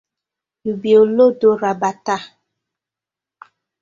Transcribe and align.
Yu 0.65 0.73
bi 0.81 0.91
olodo 1.01 1.49
rabata. 1.61 2.15